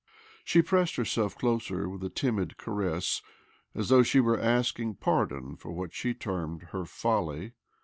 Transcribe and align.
She 0.43 0.63
pressed 0.63 0.95
herself 0.95 1.37
closer 1.37 1.87
with 1.87 2.03
a 2.03 2.09
timid 2.09 2.57
caress, 2.57 3.21
as 3.75 3.89
though 3.89 4.01
she 4.01 4.19
were 4.19 4.39
asking 4.39 4.95
pardon 4.95 5.55
for 5.55 5.71
what 5.73 5.93
she 5.93 6.15
termed 6.15 6.69
her" 6.71 6.85
folly." 6.85 7.53